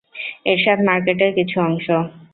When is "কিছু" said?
1.37-1.57